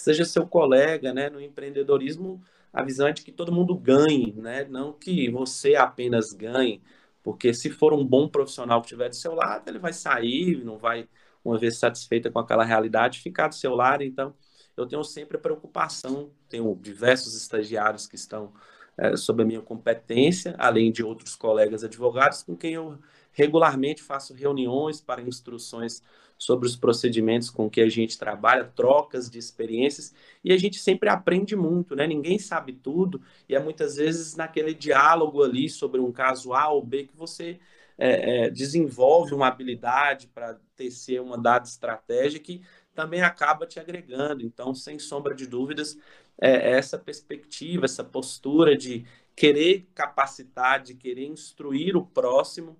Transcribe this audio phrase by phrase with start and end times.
[0.00, 1.28] que seja seu colega, né?
[1.28, 4.64] No empreendedorismo, a visão é de que todo mundo ganhe, né?
[4.64, 6.82] Não que você apenas ganhe,
[7.22, 10.78] porque se for um bom profissional que estiver do seu lado, ele vai sair, não
[10.78, 11.06] vai,
[11.44, 14.02] uma vez satisfeita com aquela realidade, ficar do seu lado.
[14.02, 14.34] Então,
[14.74, 18.52] eu tenho sempre a preocupação, tenho diversos estagiários que estão
[18.96, 22.98] é, sob a minha competência, além de outros colegas advogados com quem eu
[23.32, 26.02] regularmente faço reuniões para instruções
[26.40, 31.10] sobre os procedimentos com que a gente trabalha, trocas de experiências, e a gente sempre
[31.10, 32.06] aprende muito, né?
[32.06, 36.82] Ninguém sabe tudo, e é muitas vezes naquele diálogo ali sobre um caso A ou
[36.82, 37.60] B que você
[37.98, 42.62] é, é, desenvolve uma habilidade para tecer uma dada estratégia que
[42.94, 44.42] também acaba te agregando.
[44.42, 45.98] Então, sem sombra de dúvidas,
[46.40, 49.04] é, essa perspectiva, essa postura de
[49.36, 52.78] querer capacitar, de querer instruir o próximo,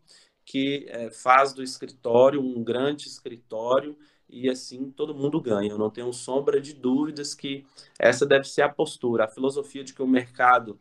[0.51, 3.97] que é, faz do escritório um grande escritório
[4.29, 5.71] e assim todo mundo ganha.
[5.71, 7.65] Eu não tenho sombra de dúvidas que
[7.97, 10.77] essa deve ser a postura, a filosofia de que o mercado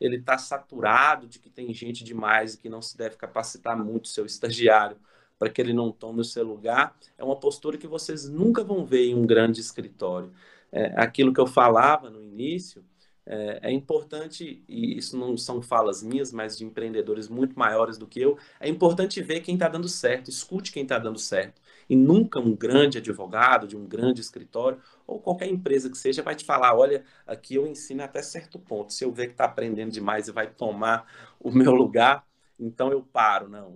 [0.00, 4.08] ele está saturado, de que tem gente demais e que não se deve capacitar muito
[4.08, 4.96] seu estagiário
[5.38, 8.84] para que ele não tome o seu lugar, é uma postura que vocês nunca vão
[8.84, 10.32] ver em um grande escritório.
[10.72, 12.84] É, aquilo que eu falava no início,
[13.24, 18.06] é, é, importante, e isso não são falas minhas, mas de empreendedores muito maiores do
[18.06, 21.62] que eu, é importante ver quem está dando certo, escute quem está dando certo.
[21.88, 26.34] E nunca um grande advogado de um grande escritório, ou qualquer empresa que seja, vai
[26.34, 28.92] te falar: olha, aqui eu ensino até certo ponto.
[28.92, 31.06] Se eu ver que está aprendendo demais e vai tomar
[31.38, 32.26] o meu lugar,
[32.58, 33.48] então eu paro.
[33.48, 33.74] Não,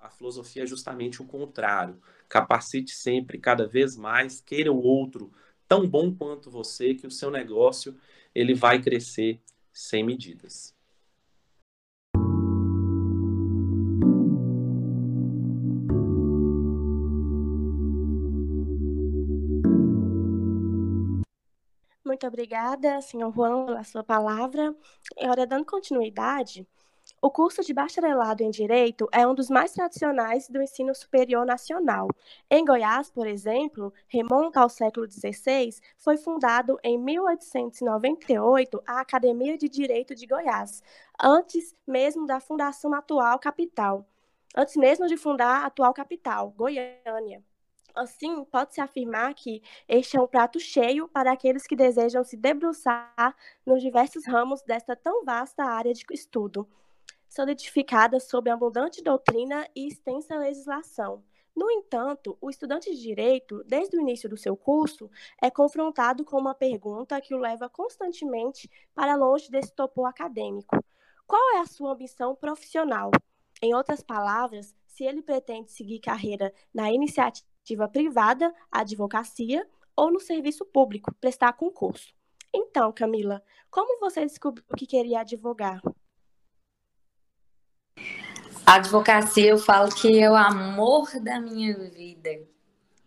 [0.00, 2.00] a filosofia é justamente o contrário.
[2.28, 5.32] Capacite sempre, cada vez mais, queira o outro
[5.74, 7.98] tão bom quanto você, que o seu negócio
[8.32, 10.72] ele vai crescer sem medidas.
[22.04, 24.76] Muito obrigada, senhor Juan, pela sua palavra.
[25.20, 26.64] Agora, dando continuidade,
[27.24, 32.06] o curso de bacharelado em Direito é um dos mais tradicionais do ensino superior nacional.
[32.50, 39.70] Em Goiás, por exemplo, remonta ao século XVI, foi fundado em 1898 a Academia de
[39.70, 40.82] Direito de Goiás,
[41.18, 44.06] antes mesmo da fundação atual capital.
[44.54, 47.42] Antes mesmo de fundar a atual capital, Goiânia.
[47.94, 53.34] Assim, pode-se afirmar que este é um prato cheio para aqueles que desejam se debruçar
[53.64, 56.68] nos diversos ramos desta tão vasta área de estudo
[57.34, 61.24] solidificada sob abundante doutrina e extensa legislação.
[61.54, 65.10] No entanto, o estudante de direito, desde o início do seu curso,
[65.42, 70.78] é confrontado com uma pergunta que o leva constantemente para longe desse topo acadêmico:
[71.26, 73.10] qual é a sua ambição profissional?
[73.60, 80.64] Em outras palavras, se ele pretende seguir carreira na iniciativa privada, advocacia, ou no serviço
[80.64, 82.14] público, prestar concurso.
[82.52, 85.80] Então, Camila, como você descobriu que queria advogar?
[88.74, 92.40] Advocacia, eu falo que é o amor da minha vida.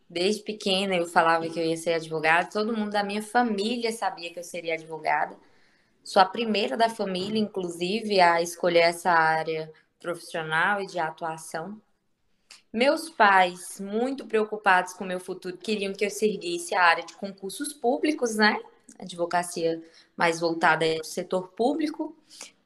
[0.09, 4.31] Desde pequena eu falava que eu ia ser advogada, todo mundo da minha família sabia
[4.31, 5.35] que eu seria advogada.
[6.05, 9.69] Sou a primeira da família, inclusive, a escolher essa área
[9.99, 11.81] profissional e de atuação.
[12.71, 17.13] Meus pais, muito preocupados com o meu futuro, queriam que eu seguisse a área de
[17.13, 18.57] concursos públicos, né?
[18.97, 19.83] Advocacia
[20.15, 22.15] mais voltada ao setor público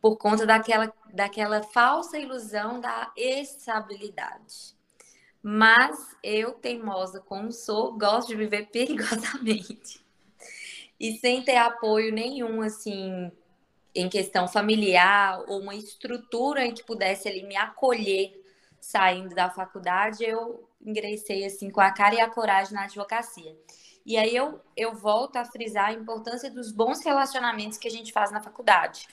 [0.01, 4.75] por conta daquela, daquela falsa ilusão da estabilidade.
[5.44, 10.03] Mas eu, teimosa como sou, gosto de viver perigosamente.
[11.00, 13.31] E sem ter apoio nenhum, assim,
[13.94, 18.39] em questão familiar ou uma estrutura em que pudesse ali me acolher
[18.79, 23.56] saindo da faculdade, eu ingressei assim com a cara e a coragem na advocacia.
[24.03, 28.12] E aí eu, eu volto a frisar a importância dos bons relacionamentos que a gente
[28.12, 29.07] faz na faculdade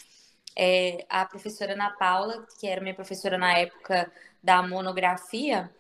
[0.57, 4.11] é, a professora Ana Paula, que era minha professora na época
[4.43, 5.71] da monografia,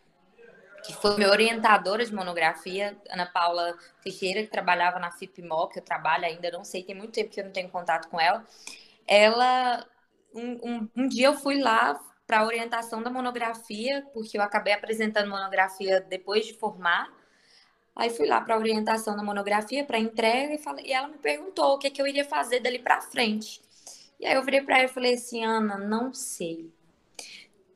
[0.84, 5.84] que foi minha orientadora de monografia, Ana Paula Teixeira, que trabalhava na FIPMO, que eu
[5.84, 8.44] trabalho ainda, não sei, tem muito tempo que eu não tenho contato com ela.
[9.06, 9.86] Ela,
[10.34, 14.74] um, um, um dia eu fui lá para a orientação da monografia, porque eu acabei
[14.74, 17.10] apresentando monografia depois de formar.
[17.96, 21.18] Aí fui lá para a orientação da monografia, para entrega, e, falei, e ela me
[21.18, 23.60] perguntou o que, que eu iria fazer dali para frente.
[24.18, 26.70] E aí eu virei para ela e falei assim, Ana, não sei.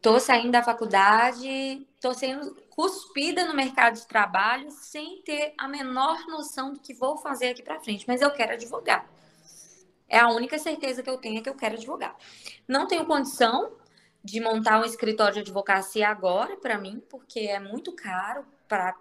[0.00, 6.26] Tô saindo da faculdade, tô sendo cuspida no mercado de trabalho sem ter a menor
[6.26, 9.08] noção do que vou fazer aqui para frente, mas eu quero advogar.
[10.08, 12.16] É a única certeza que eu tenho é que eu quero advogar.
[12.66, 13.76] Não tenho condição
[14.24, 18.94] de montar um escritório de advocacia agora para mim, porque é muito caro para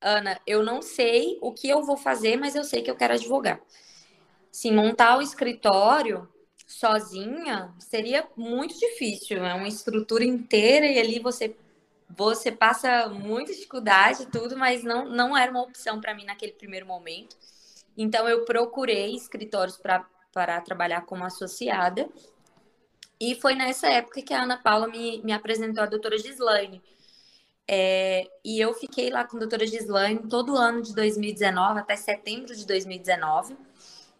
[0.00, 3.14] Ana, eu não sei o que eu vou fazer, mas eu sei que eu quero
[3.14, 3.60] advogar.
[4.58, 6.28] Sim, montar o escritório
[6.66, 11.54] sozinha seria muito difícil, é uma estrutura inteira e ali você
[12.10, 16.86] você passa muita dificuldade tudo, mas não não era uma opção para mim naquele primeiro
[16.86, 17.36] momento.
[17.96, 22.08] Então eu procurei escritórios para para trabalhar como associada.
[23.20, 26.82] E foi nessa época que a Ana Paula me, me apresentou a doutora Gislaine.
[27.68, 32.56] É, e eu fiquei lá com a doutora Gislaine todo ano de 2019, até setembro
[32.56, 33.67] de 2019.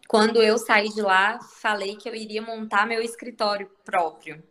[0.09, 4.43] Quando eu saí de lá, falei que eu iria montar meu escritório próprio.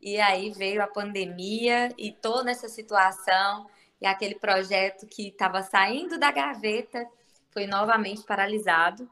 [0.00, 3.66] E aí veio a pandemia e toda essa situação
[4.00, 7.04] e aquele projeto que estava saindo da gaveta
[7.50, 9.10] foi novamente paralisado.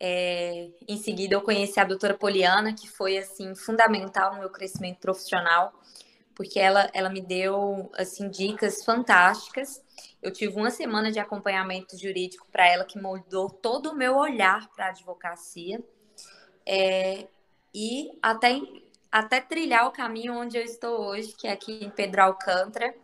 [0.00, 4.98] É, em seguida, eu conheci a doutora Poliana, que foi assim fundamental no meu crescimento
[4.98, 5.74] profissional,
[6.34, 9.82] porque ela, ela me deu assim dicas fantásticas.
[10.22, 14.68] Eu tive uma semana de acompanhamento jurídico para ela que moldou todo o meu olhar
[14.70, 15.82] para a advocacia
[16.66, 17.26] é,
[17.74, 18.60] e até,
[19.10, 22.94] até trilhar o caminho onde eu estou hoje, que é aqui em Pedro Alcântara.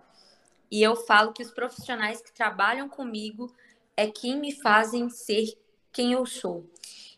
[0.71, 3.53] E eu falo que os profissionais que trabalham comigo
[3.97, 5.59] é quem me fazem ser
[5.93, 6.65] quem eu sou.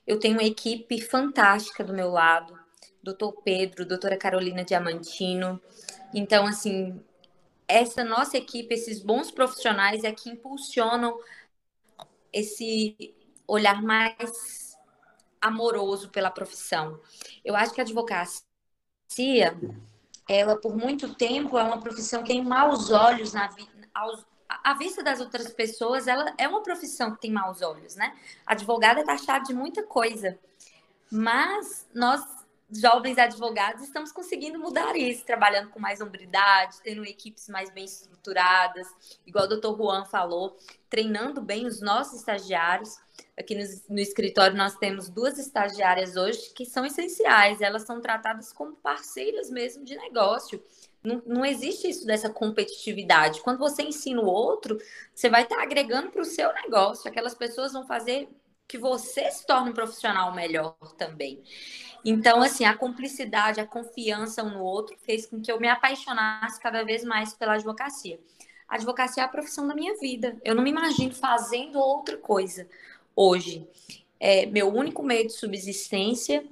[0.06, 2.58] Eu tenho uma equipe fantástica do meu lado,
[3.02, 5.60] doutor Pedro, doutora Carolina Diamantino.
[6.14, 7.02] Então, assim,
[7.66, 11.19] essa nossa equipe, esses bons profissionais é que impulsionam
[12.32, 13.14] esse
[13.46, 14.76] olhar mais
[15.40, 17.00] amoroso pela profissão.
[17.44, 18.37] Eu acho que a advocacia,
[20.28, 23.70] ela por muito tempo é uma profissão que tem maus olhos na vida,
[24.62, 28.16] à vista das outras pessoas, ela é uma profissão que tem maus olhos, né?
[28.46, 30.38] Advogada é taxada de muita coisa.
[31.10, 32.22] Mas nós,
[32.72, 38.88] jovens advogados, estamos conseguindo mudar isso, trabalhando com mais hombridade, tendo equipes mais bem estruturadas,
[39.26, 40.56] igual o doutor Juan falou,
[40.88, 42.96] treinando bem os nossos estagiários.
[43.38, 43.64] Aqui no,
[43.94, 49.50] no escritório nós temos duas estagiárias hoje que são essenciais, elas são tratadas como parceiras
[49.50, 50.62] mesmo de negócio
[51.02, 53.40] não, não existe isso dessa competitividade.
[53.40, 54.78] Quando você ensina o outro,
[55.12, 57.08] você vai estar agregando para o seu negócio.
[57.08, 58.28] Aquelas pessoas vão fazer
[58.72, 61.42] que você se torne um profissional melhor também.
[62.02, 66.58] Então, assim, a cumplicidade, a confiança um no outro fez com que eu me apaixonasse
[66.58, 68.19] cada vez mais pela advocacia.
[68.66, 70.40] A advocacia é a profissão da minha vida.
[70.42, 72.66] Eu não me imagino fazendo outra coisa
[73.14, 73.69] hoje.
[74.19, 76.42] É, meu único meio de subsistência,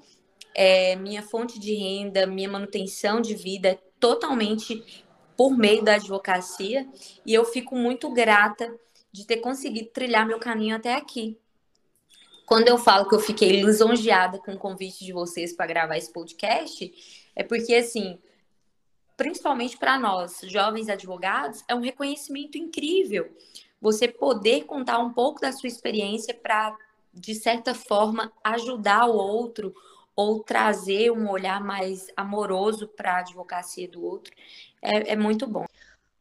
[0.55, 5.07] é, minha fonte de renda, minha manutenção de vida é totalmente
[5.39, 6.87] por meio da advocacia
[7.25, 8.71] e eu fico muito grata
[9.11, 11.40] de ter conseguido trilhar meu caminho até aqui.
[12.51, 16.13] Quando eu falo que eu fiquei lisonjeada com o convite de vocês para gravar esse
[16.13, 16.93] podcast,
[17.37, 18.19] é porque assim,
[19.17, 23.33] principalmente para nós, jovens advogados, é um reconhecimento incrível.
[23.81, 26.77] Você poder contar um pouco da sua experiência para
[27.15, 29.73] de certa forma ajudar o outro
[30.17, 34.35] ou trazer um olhar mais amoroso para a advocacia do outro,
[34.83, 35.67] é, é muito bom.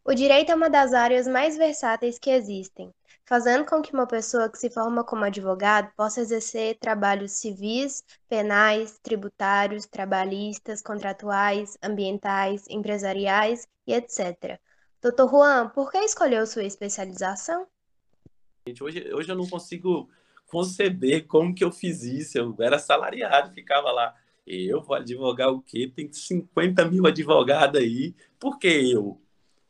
[0.05, 2.93] O direito é uma das áreas mais versáteis que existem,
[3.29, 8.97] fazendo com que uma pessoa que se forma como advogado possa exercer trabalhos civis, penais,
[9.03, 14.59] tributários, trabalhistas, contratuais, ambientais, empresariais e etc.
[14.99, 17.67] Doutor Juan, por que escolheu sua especialização?
[18.81, 20.09] Hoje, hoje eu não consigo
[20.47, 22.35] conceber como que eu fiz isso.
[22.35, 24.15] Eu era salariado, ficava lá.
[24.43, 25.91] Eu vou advogar o quê?
[25.95, 28.15] Tem 50 mil advogados aí.
[28.39, 29.21] Por que eu?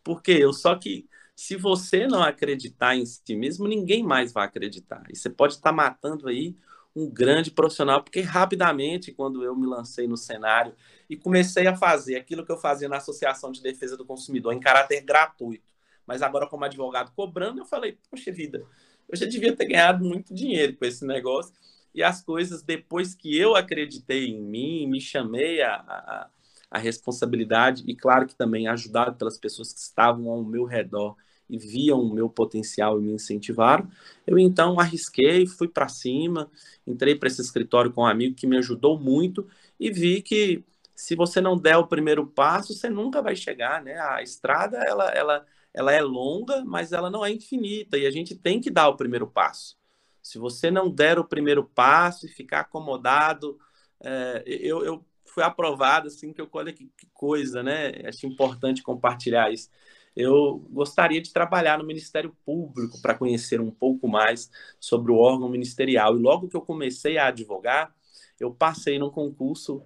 [0.02, 0.54] Por que eu?
[0.54, 5.06] Só que se você não acreditar em si mesmo, ninguém mais vai acreditar.
[5.10, 6.54] E você pode estar matando aí
[6.94, 10.76] um grande profissional, porque rapidamente, quando eu me lancei no cenário
[11.10, 14.60] e comecei a fazer aquilo que eu fazia na Associação de Defesa do Consumidor em
[14.60, 15.74] caráter gratuito,
[16.06, 18.66] mas agora como advogado cobrando, eu falei, poxa vida,
[19.08, 21.54] eu já devia ter ganhado muito dinheiro com esse negócio.
[21.96, 26.30] E as coisas, depois que eu acreditei em mim, me chamei a, a,
[26.70, 31.16] a responsabilidade, e claro que também ajudado pelas pessoas que estavam ao meu redor
[31.50, 33.90] e viam o meu potencial e me incentivaram,
[34.28, 36.50] eu então arrisquei, fui para cima,
[36.86, 39.48] entrei para esse escritório com um amigo que me ajudou muito
[39.80, 40.64] e vi que
[40.96, 43.98] se você não der o primeiro passo, você nunca vai chegar, né?
[43.98, 48.36] A estrada, ela, ela, ela é longa, mas ela não é infinita e a gente
[48.36, 49.78] tem que dar o primeiro passo.
[50.22, 53.58] Se você não der o primeiro passo e ficar acomodado,
[54.04, 57.92] é, eu, eu fui aprovado, assim, que eu, olha que, que coisa, né?
[58.06, 59.70] Acho importante compartilhar isso.
[60.16, 64.50] Eu gostaria de trabalhar no Ministério Público para conhecer um pouco mais
[64.80, 66.18] sobre o órgão ministerial.
[66.18, 67.94] E logo que eu comecei a advogar,
[68.40, 69.86] eu passei no concurso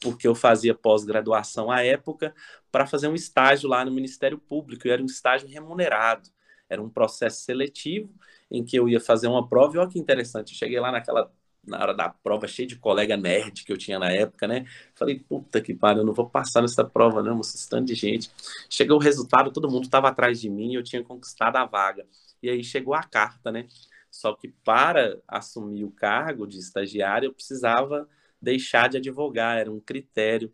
[0.00, 2.34] porque eu fazia pós-graduação à época,
[2.72, 6.30] para fazer um estágio lá no Ministério Público, e era um estágio remunerado.
[6.68, 8.10] Era um processo seletivo
[8.50, 11.30] em que eu ia fazer uma prova, e olha que interessante, eu cheguei lá naquela
[11.66, 14.66] na hora da prova, cheio de colega nerd que eu tinha na época, né?
[14.94, 18.30] Falei, puta que pariu, eu não vou passar nessa prova, não, esse tanto de gente.
[18.68, 22.06] Chegou o resultado, todo mundo estava atrás de mim, eu tinha conquistado a vaga.
[22.42, 23.66] E aí chegou a carta, né?
[24.10, 28.08] Só que para assumir o cargo de estagiário, eu precisava
[28.40, 30.52] deixar de advogar, era um critério.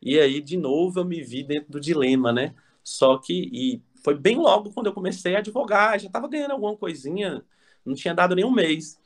[0.00, 2.54] E aí, de novo, eu me vi dentro do dilema, né?
[2.82, 6.76] Só que, e foi bem logo quando eu comecei a advogar, já estava ganhando alguma
[6.76, 7.44] coisinha,
[7.84, 8.98] não tinha dado nem um mês.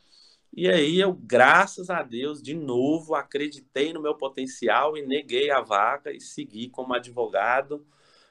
[0.59, 5.61] E aí eu, graças a Deus, de novo acreditei no meu potencial e neguei a
[5.61, 7.87] vaga e segui como advogado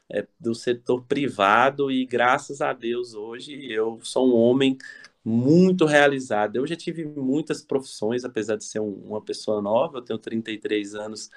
[0.09, 1.89] é, do setor privado.
[1.89, 4.77] E graças a Deus hoje eu sou um homem
[5.23, 6.57] muito realizado.
[6.57, 10.95] Eu já tive muitas profissões, apesar de ser um, uma pessoa nova, eu tenho 33
[10.95, 11.29] anos,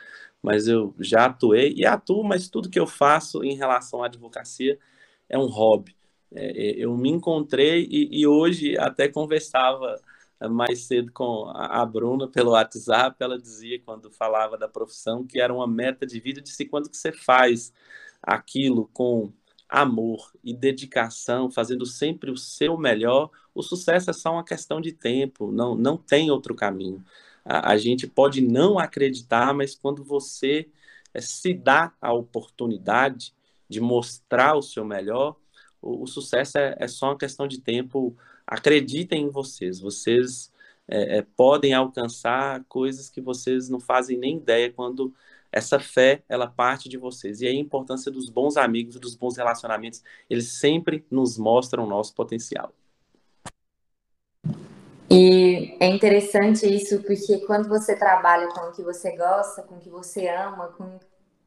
[0.43, 4.77] mas eu já atuei e atuo, mas tudo que eu faço em relação à advocacia
[5.29, 5.95] é um hobby.
[6.35, 10.01] É, é eu me encontrei e, e hoje até conversava
[10.49, 15.53] mais cedo com a Bruna pelo WhatsApp, ela dizia quando falava da profissão que era
[15.53, 17.73] uma meta de vida, de se quando que você faz
[18.23, 19.33] aquilo com
[19.69, 24.93] amor e dedicação, fazendo sempre o seu melhor, o sucesso é só uma questão de
[24.93, 27.05] tempo, não, não tem outro caminho.
[27.45, 30.69] A, a gente pode não acreditar, mas quando você
[31.15, 33.33] é, se dá a oportunidade
[33.69, 35.37] de mostrar o seu melhor,
[35.81, 38.17] o, o sucesso é, é só uma questão de tempo
[38.51, 39.79] acreditem em vocês.
[39.81, 40.53] Vocês
[40.89, 45.15] é, é, podem alcançar coisas que vocês não fazem nem ideia quando
[45.53, 47.41] essa fé ela parte de vocês.
[47.41, 52.13] E a importância dos bons amigos, dos bons relacionamentos, eles sempre nos mostram o nosso
[52.13, 52.73] potencial.
[55.09, 59.81] E é interessante isso, porque quando você trabalha com o que você gosta, com o
[59.81, 61.01] que você ama, com,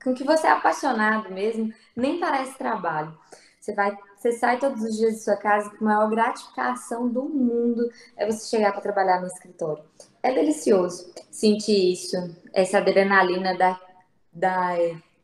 [0.04, 3.18] com o que você é apaixonado mesmo, nem parece trabalho.
[3.64, 7.24] Você vai, você sai todos os dias de sua casa com a maior gratificação do
[7.24, 9.82] mundo é você chegar para trabalhar no escritório.
[10.22, 12.18] É delicioso sentir isso,
[12.52, 13.80] essa adrenalina da,
[14.34, 14.76] da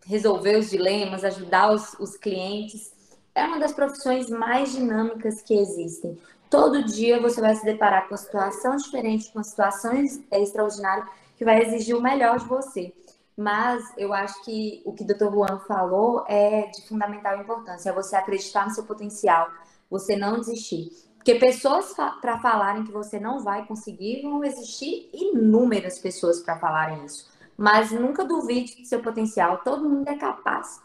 [0.06, 2.94] resolver os dilemas, ajudar os, os clientes.
[3.36, 6.18] É uma das profissões mais dinâmicas que existem.
[6.50, 11.62] Todo dia você vai se deparar com uma situação diferente, com situações extraordinárias que vai
[11.62, 12.94] exigir o melhor de você.
[13.40, 15.32] Mas eu acho que o que o Dr.
[15.32, 19.48] Juan falou é de fundamental importância, é você acreditar no seu potencial,
[19.90, 20.90] você não desistir.
[21.16, 26.60] Porque pessoas fa para falarem que você não vai conseguir, vão existir inúmeras pessoas para
[26.60, 27.30] falarem isso.
[27.56, 30.82] Mas nunca duvide do seu potencial, todo mundo é capaz.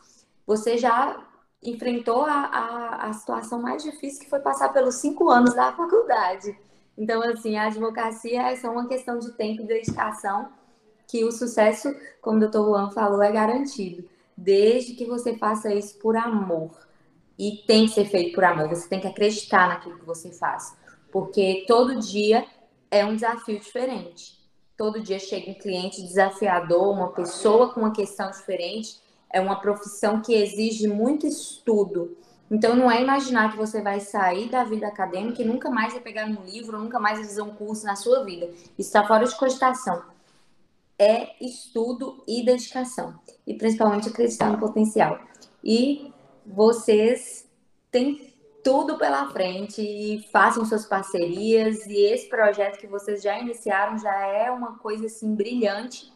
[0.47, 1.27] Você já
[1.61, 6.57] enfrentou a, a, a situação mais difícil que foi passar pelos cinco anos da faculdade.
[6.97, 10.53] Então, assim, a advocacia é só uma questão de tempo e dedicação
[11.07, 12.59] que o sucesso, como o Dr.
[12.59, 16.71] Juan falou, é garantido, desde que você faça isso por amor.
[17.39, 20.77] E tem que ser feito por amor, você tem que acreditar naquilo que você faz,
[21.11, 22.47] porque todo dia
[22.91, 24.43] é um desafio diferente.
[24.77, 28.99] Todo dia chega um cliente desafiador, uma pessoa com uma questão diferente,
[29.33, 32.17] é uma profissão que exige muito estudo.
[32.51, 36.03] Então, não é imaginar que você vai sair da vida acadêmica e nunca mais vai
[36.03, 38.47] pegar um livro, nunca mais vai fazer um curso na sua vida.
[38.79, 40.14] Isso está fora de cogitação
[40.99, 45.19] é estudo e dedicação, e principalmente acreditar no potencial.
[45.63, 46.13] E
[46.47, 47.49] vocês
[47.91, 53.99] têm tudo pela frente e façam suas parcerias e esse projeto que vocês já iniciaram
[53.99, 56.11] já é uma coisa assim brilhante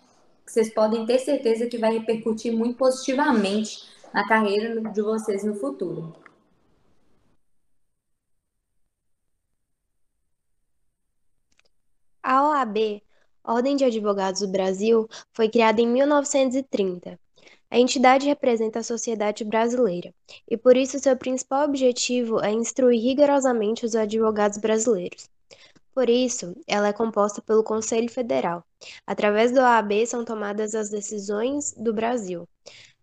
[0.46, 5.54] que vocês podem ter certeza que vai repercutir muito positivamente na carreira de vocês no
[5.54, 6.14] futuro.
[12.22, 13.02] A OAB
[13.48, 17.18] Ordem de Advogados do Brasil foi criada em 1930.
[17.70, 20.12] A entidade representa a sociedade brasileira
[20.46, 25.30] e, por isso, seu principal objetivo é instruir rigorosamente os advogados brasileiros.
[25.94, 28.62] Por isso, ela é composta pelo Conselho Federal.
[29.06, 32.46] Através do OAB são tomadas as decisões do Brasil.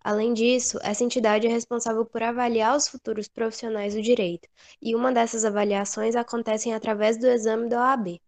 [0.04, 4.48] Além disso, essa entidade é responsável por avaliar os futuros profissionais do direito,
[4.80, 8.22] e uma dessas avaliações acontece através do exame do OAB.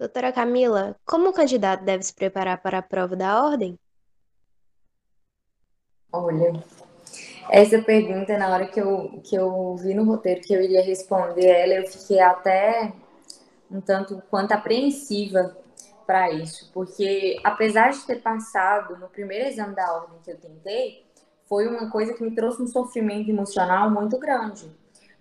[0.00, 3.78] Doutora Camila, como o candidato deve se preparar para a prova da ordem?
[6.10, 6.54] Olha,
[7.50, 11.44] essa pergunta, na hora que eu, que eu vi no roteiro que eu iria responder
[11.44, 12.94] ela, eu fiquei até
[13.70, 15.54] um tanto quanto apreensiva
[16.06, 21.04] para isso, porque apesar de ter passado no primeiro exame da ordem que eu tentei,
[21.46, 24.80] foi uma coisa que me trouxe um sofrimento emocional muito grande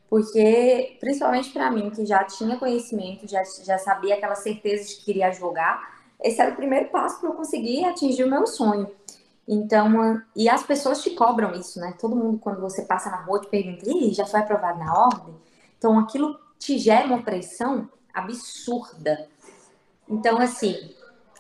[0.10, 5.06] porque, principalmente para mim, que já tinha conhecimento, já, já sabia aquela certeza de que
[5.06, 8.90] queria advogar, esse era o primeiro passo para eu conseguir atingir o meu sonho.
[9.48, 11.96] Então, e as pessoas te cobram isso, né?
[12.00, 15.36] Todo mundo, quando você passa na rua, te pergunta, Ih, já foi aprovado na ordem?
[15.78, 19.28] Então, aquilo te gera uma pressão absurda.
[20.08, 20.76] Então, assim,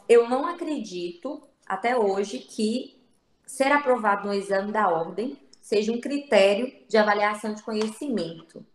[0.07, 2.99] eu não acredito até hoje que
[3.45, 5.37] ser aprovado no exame da ordem
[5.69, 8.65] seja um critério de avaliação de conhecimento.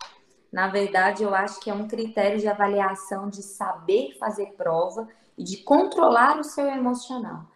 [0.53, 5.43] Na verdade, eu acho que é um critério de avaliação de saber fazer prova e
[5.43, 7.47] de controlar o seu emocional.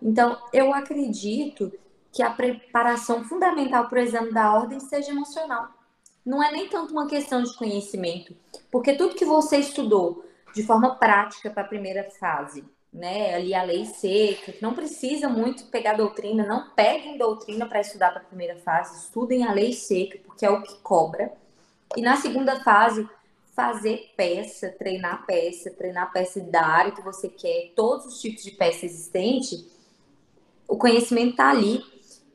[0.00, 1.70] Então, eu acredito
[2.10, 5.68] que a preparação fundamental para o exame da ordem seja emocional.
[6.24, 8.34] Não é nem tanto uma questão de conhecimento,
[8.70, 13.62] porque tudo que você estudou de forma prática para a primeira fase, né, ali a
[13.62, 18.56] lei seca, não precisa muito pegar doutrina, não peguem doutrina para estudar para a primeira
[18.56, 21.32] fase, estudem a lei seca, porque é o que cobra.
[21.96, 23.08] E na segunda fase,
[23.54, 28.52] fazer peça, treinar peça, treinar peça da área que você quer, todos os tipos de
[28.52, 29.68] peça existente,
[30.66, 31.82] o conhecimento está ali,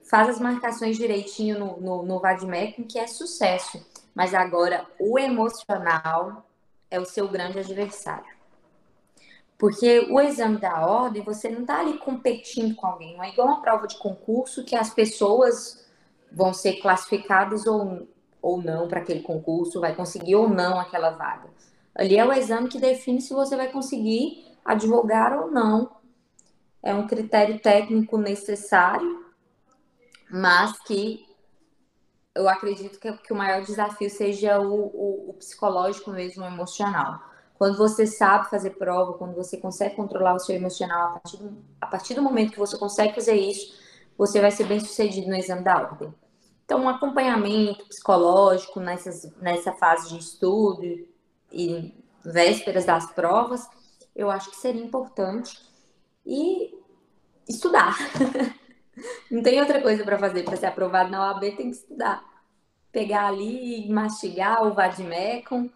[0.09, 3.83] faz as marcações direitinho no, no, no Vadmecum, que é sucesso.
[4.13, 6.45] Mas agora, o emocional
[6.89, 8.32] é o seu grande adversário.
[9.63, 13.15] Porque o exame da ordem, você não está ali competindo com alguém.
[13.15, 15.87] Não é igual uma prova de concurso que as pessoas
[16.29, 18.05] vão ser classificadas ou,
[18.41, 21.49] ou não para aquele concurso, vai conseguir ou não aquela vaga.
[21.95, 26.03] Ali é o exame que define se você vai conseguir advogar ou não
[26.83, 29.25] é um critério técnico necessário,
[30.29, 31.25] mas que
[32.35, 37.21] eu acredito que, que o maior desafio seja o, o, o, psicológico mesmo, o emocional.
[37.63, 41.63] Quando você sabe fazer prova, quando você consegue controlar o seu emocional, a partir, do,
[41.79, 43.73] a partir do momento que você consegue fazer isso,
[44.17, 46.13] você vai ser bem sucedido no exame da ordem.
[46.65, 51.07] Então, um acompanhamento psicológico nessas, nessa fase de estudo
[51.53, 53.65] e vésperas das provas,
[54.13, 55.57] eu acho que seria importante
[56.25, 56.77] e
[57.47, 57.95] estudar.
[59.31, 62.25] Não tem outra coisa para fazer para ser aprovado na OAB, tem que estudar.
[62.91, 65.69] Pegar ali mastigar o vademecum.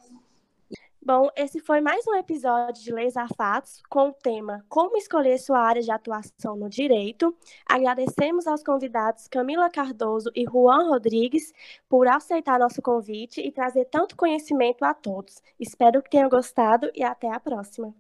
[1.08, 5.38] Bom, esse foi mais um episódio de Leis a Fatos com o tema Como escolher
[5.38, 7.34] sua área de atuação no direito.
[7.66, 11.54] Agradecemos aos convidados Camila Cardoso e Juan Rodrigues
[11.88, 15.42] por aceitar nosso convite e trazer tanto conhecimento a todos.
[15.58, 17.96] Espero que tenham gostado e até a próxima.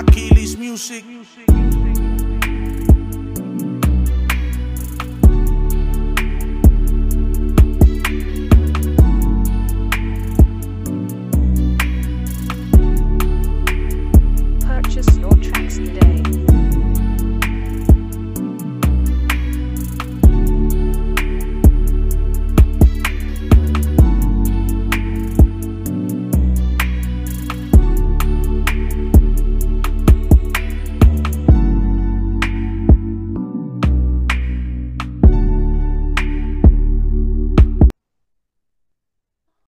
[0.00, 1.04] Achilles music.